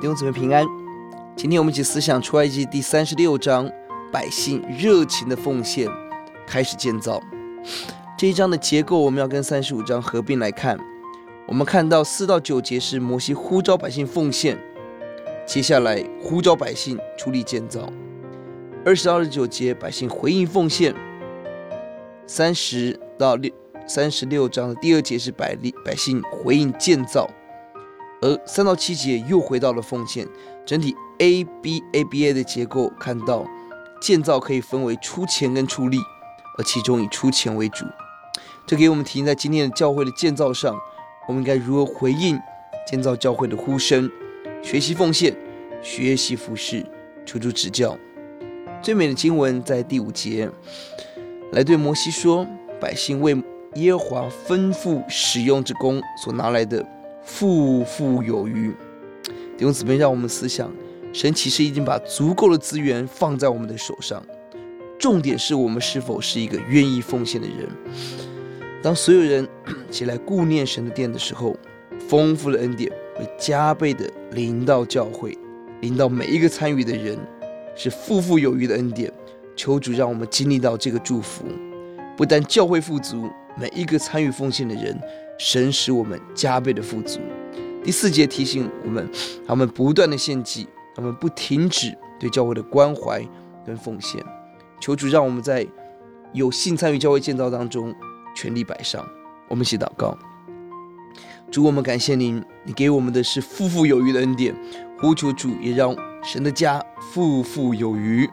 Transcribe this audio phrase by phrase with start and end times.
[0.00, 0.66] 弟兄姊妹平安。
[1.36, 3.70] 今天我们一起思想出埃及第三十六章，
[4.12, 5.88] 百姓热情的奉献，
[6.46, 7.22] 开始建造。
[8.18, 10.78] 这一章的结构我们要跟三十五章合并来看。
[11.46, 14.58] 我们看到四到九节是摩西呼召百姓奉献，
[15.46, 17.88] 接下来呼召百姓出力建造。
[18.84, 20.94] 二十到二十九节百姓回应奉献。
[22.26, 23.52] 三十到六
[23.86, 27.30] 三十六章的第二节是百利百姓回应建造。
[28.24, 30.26] 而三到七节又回到了奉献，
[30.64, 33.46] 整体 A B A B A 的结构看到
[34.00, 35.98] 建造可以分为出钱跟出力，
[36.56, 37.84] 而其中以出钱为主。
[38.66, 40.74] 这给我们提醒在今天的教会的建造上，
[41.28, 42.40] 我们应该如何回应
[42.86, 44.10] 建造教会的呼声，
[44.62, 45.36] 学习奉献，
[45.82, 46.82] 学习服事，
[47.26, 47.94] 求主指教。
[48.80, 50.50] 最美的经文在第五节，
[51.52, 52.46] 来对摩西说：
[52.80, 53.36] 百姓为
[53.74, 56.82] 耶和华吩咐使用之工所拿来的。
[57.24, 58.70] 富富有余，
[59.56, 60.70] 弟兄姊妹，让我们思想，
[61.12, 64.22] 神其实已经把足够的资源放在我们的手上，
[64.98, 67.68] 重点是我们是否是一个愿意奉献的人。
[68.82, 69.48] 当所有人
[69.90, 71.56] 起来顾念神的殿的时候，
[72.08, 75.36] 丰富的恩典会加倍的临到教会，
[75.80, 77.18] 临到每一个参与的人，
[77.74, 79.12] 是富富有余的恩典。
[79.56, 81.44] 求主让我们经历到这个祝福，
[82.16, 84.98] 不但教会富足，每一个参与奉献的人。
[85.36, 87.18] 神使我们加倍的富足。
[87.82, 89.10] 第四节提醒我们，
[89.44, 93.20] 他们不断的献祭，他们不停止对教会的关怀
[93.66, 94.24] 跟奉献。
[94.80, 95.66] 求主让我们在
[96.32, 97.92] 有幸参与教会建造当中
[98.36, 99.04] 全力摆上。
[99.48, 100.16] 我们一起祷告：
[101.50, 104.54] 主，我们感谢您，你给我们的是富富有余的恩典。
[105.00, 108.30] 呼求主，也让神的家富富有余。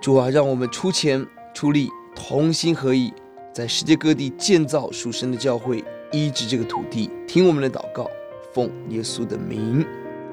[0.00, 3.12] 主啊，让我们出钱出力，同心合意，
[3.52, 5.84] 在世界各地建造属神的教会。
[6.10, 8.10] 医治这个土地，听我们的祷告，
[8.54, 9.84] 奉耶稣的名，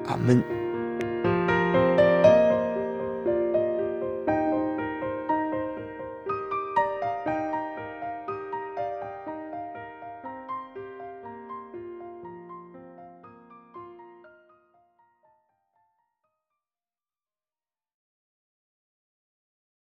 [0.06, 0.55] 阿门。